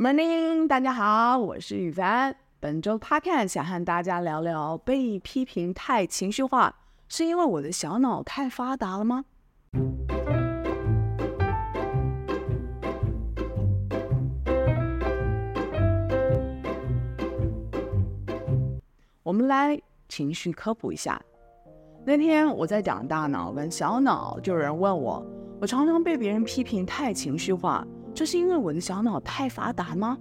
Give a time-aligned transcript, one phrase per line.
[0.00, 2.36] Morning，大家好，我是宇凡。
[2.60, 6.72] 本周 Podcast 想和大家聊聊被批评太情绪化，
[7.08, 9.24] 是因为我的小脑太发达了吗？
[19.24, 21.20] 我们来情绪科普一下。
[22.04, 25.26] 那天我在讲大脑跟小脑，就有人问我，
[25.60, 27.84] 我常常被别人批评太情绪化，
[28.18, 30.18] 这是因为我的小脑太发达吗？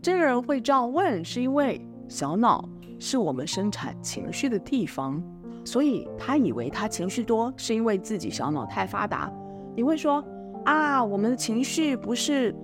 [0.00, 2.64] 这个人会这样问，是因为小脑
[3.00, 5.20] 是我们生产情绪的地方，
[5.64, 9.28] 所以他以为他情绪多是因为自己小脑太发达。
[9.74, 10.24] 你会说
[10.64, 12.54] 啊，我们的情绪不是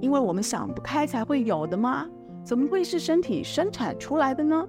[0.00, 2.06] 因为我们想不开才会有的吗？
[2.44, 4.64] 怎么会是身体生产出来的呢？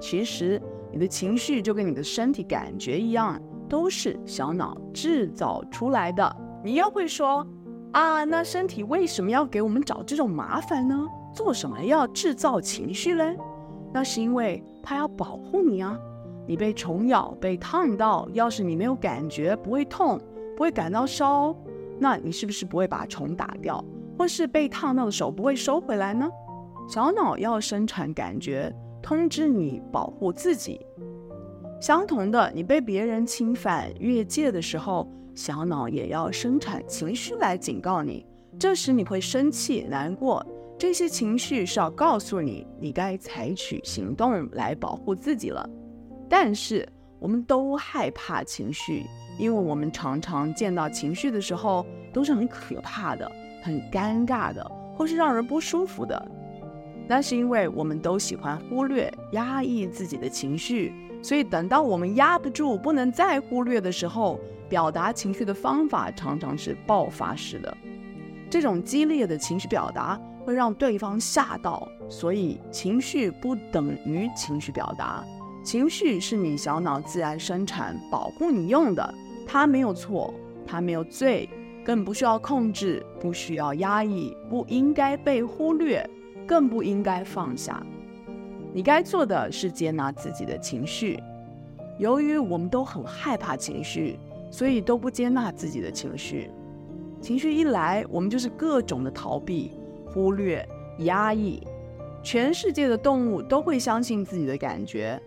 [0.00, 0.58] 其实。
[0.90, 3.38] 你的情绪就跟你的身体感觉一样，
[3.68, 6.36] 都是小脑制造出来的。
[6.64, 7.46] 你又会说
[7.92, 11.06] 啊，那身体为什么要给我们找这种麻烦呢？
[11.34, 13.36] 做什么要制造情绪嘞？
[13.92, 15.98] 那是因为它要保护你啊。
[16.46, 20.18] 你被虫咬、被烫到，要是你没有感觉，不会痛，
[20.56, 21.54] 不会感到烧，
[21.98, 23.82] 那你是不是不会把虫打掉？
[24.18, 26.28] 或是被烫到的手不会收回来呢？
[26.88, 28.74] 小脑要生产感觉。
[29.02, 30.80] 通知你保护自己。
[31.80, 38.26] 相同的，你被别人侵犯、越界的时候，小脑也要生产情绪来警告你。
[38.58, 40.44] 这时你会生气、难过，
[40.78, 45.68] 这些情绪是要告诉你，你该采取行动来保护自己了。
[46.28, 46.86] 但是
[47.18, 49.04] 我们都害怕情绪，
[49.38, 53.30] 因为我们常常见到情绪的时候都是很可怕的、
[53.62, 54.62] 很尴尬的，
[54.94, 56.30] 或是让人不舒服的。
[57.08, 67.76] 那是因为我们都喜欢忽略、压抑自己的情绪，所以等到我们压不住、不能再忽略的时候，表达情绪的方法常常是爆发式的。
[68.48, 75.24] 这种激烈的情绪表达会让对方吓到，所以情绪不等于情绪表达。
[75.64, 79.14] 情绪是你小脑自然生产、保护你用的，
[79.46, 80.32] 它没有错，
[80.66, 81.48] 它没有罪，
[81.84, 86.08] 更不需要控制，不需要压抑，不应该被忽略。
[86.52, 87.82] 更不应该放下。
[88.74, 91.18] 你该做的是接纳自己的情绪。
[91.98, 94.18] 由于我们都很害怕情绪，
[94.50, 96.50] 所以都不接纳自己的情绪。
[97.22, 99.72] 情绪一来，我们就是各种的逃避、
[100.12, 100.62] 忽略、
[100.98, 101.66] 压抑。
[102.22, 105.18] 全世界的动物都会相信自己的感觉。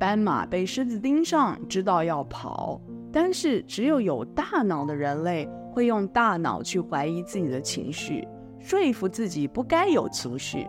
[0.00, 2.80] 斑马被狮子盯上，知道要跑，
[3.12, 8.26] 但是只有有大脑的人类会用大脑去怀疑自己的情绪。
[8.62, 10.66] 说服自己不该有情绪。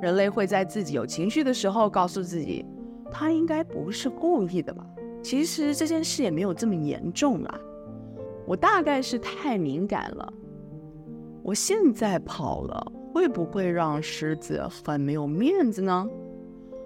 [0.00, 2.64] 人类会在自己有情绪的时候告诉自己，
[3.10, 4.86] 他应该不是故意的吧？
[5.22, 7.60] 其实这件事也没有这么严重啊。
[8.46, 10.32] 我大概是太敏感了。
[11.42, 16.08] 我现在跑了，会不会让狮子很没有面子呢？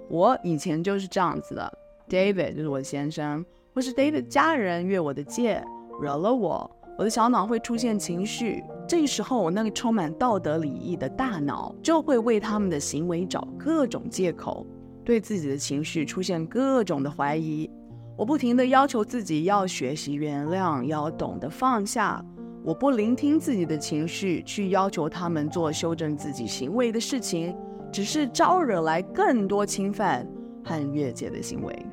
[0.08, 1.78] 我以前就是这样子的。
[2.08, 5.64] David 就是我的先生，或是 David 家人越我的界，
[6.00, 6.70] 惹了我。
[6.98, 14.66] 我的小脑会出现情绪，这时候我那个充满道德礼仪的大脑就会为他们的行为找各种借口，
[15.02, 17.70] 对自己的情绪出现各种的怀疑。
[18.16, 22.24] 我不停地要求自己要学习原谅，要懂得放下。
[22.62, 27.56] 我不聆听自己的情绪，去要求他们做修正自己行为的事情，
[27.90, 30.26] 只是招惹来更多侵犯
[30.64, 31.86] 和越界的行为。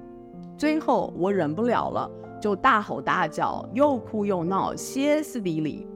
[0.58, 2.10] 最后我忍不了了。
[2.42, 5.88] 就大吼大叫，又哭又闹，歇斯底里。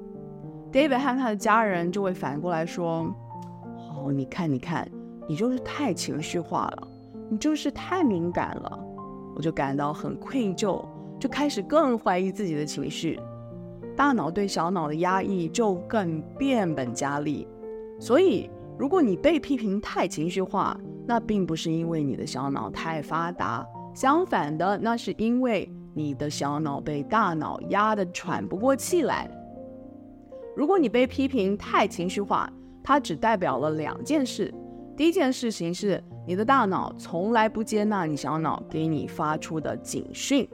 [0.75, 3.09] David 和他的家人就会反过来说
[3.95, 4.85] ：“哦，你看，你看，
[5.25, 6.87] 你就是太情绪化了，
[7.29, 8.79] 你就是太敏感了。”
[9.37, 10.83] 我就感到很愧疚，
[11.17, 13.17] 就开始更怀疑自己的情绪。
[13.95, 17.47] 大脑对小脑的压抑就更变本加厉。
[17.97, 25.71] 所以，如果你被批评太情绪化，那并不是因为你的小脑太发达，相反的，那是因为。
[25.97, 29.31] 你的小脑被大脑压得喘不过气来。
[30.55, 32.49] 如果你被批评太情绪化，
[32.83, 34.53] 它只代表了两件事。
[34.95, 40.47] 第一件事情是，你的大脑从来不接纳你小脑给你发出的警讯。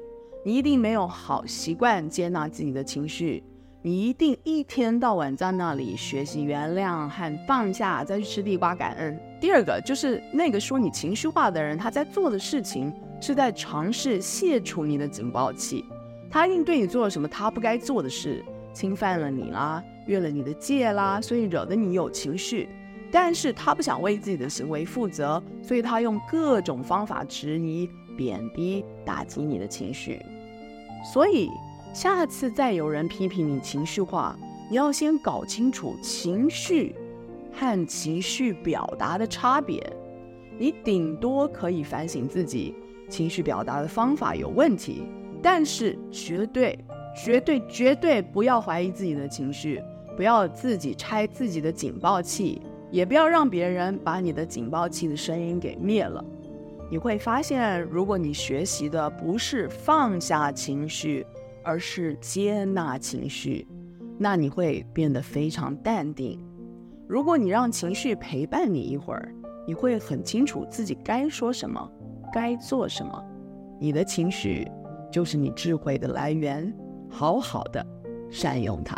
[0.43, 3.43] 你一定没有好习惯接纳自己的情绪。
[3.83, 9.19] 你一定一天到晚在那里学习原谅和放下，再去吃地瓜感恩。
[9.39, 12.91] 第二个就是那个说你情绪化的人，他在做的事情。
[13.23, 15.85] 是在尝试卸除你的警报器，
[16.27, 18.43] 他一定对你做了什么他不该做的事，
[18.73, 22.69] 侵犯了你啦，越了你的界啦，所以惹得你有情绪。
[23.11, 30.21] 但是他不想为自己的行为负责，所以他用各种方法质疑、贬低、打击你的情绪。
[31.13, 31.49] 所以
[31.93, 34.37] 下次再有人批评你情绪化，
[34.69, 36.95] 你要先搞清楚情绪
[37.51, 39.81] 和情绪表达的差别。
[40.57, 42.75] 你顶多可以反省自己
[43.09, 45.03] 情绪表达的方法有问题，
[45.41, 46.79] 但是绝对、
[47.13, 49.81] 绝对、绝对不要怀疑自己的情绪，
[50.21, 56.23] 不要自己拆自己的警报器，也不要让别人把你的警报器的声音给灭了。
[56.91, 61.25] 你会发现，如果你学习的不是放下情绪，
[61.63, 63.67] 而是接纳情绪，
[64.19, 66.39] 那你会变得非常淡定。
[67.07, 69.33] 如果你让情绪陪伴你一会儿，
[69.65, 71.91] 你会很清楚自己该说什么，
[72.31, 73.25] 该做什么。
[73.79, 74.67] 你的情绪
[75.11, 76.71] 就是你智慧的来源，
[77.09, 77.83] 好好的
[78.29, 78.95] 善用它。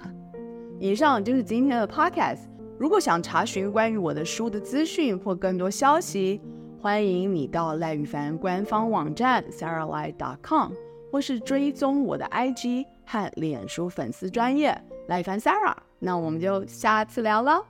[0.84, 2.40] 以上就是今天的 podcast。
[2.78, 6.42] 如果想查询关于我的书的资讯或更多消息，
[6.82, 10.74] 欢迎你到赖宇凡官方网站 saralye.com，
[11.10, 14.78] 或是追踪我的 IG 和脸书粉丝专业
[15.08, 15.78] 赖宇凡 Sarah。
[16.00, 17.64] 那我们就下次聊了，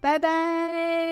[0.00, 1.09] 拜拜。